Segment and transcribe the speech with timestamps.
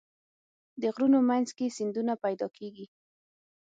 [0.81, 2.85] د غرونو منځ کې سیندونه پیدا کېږي.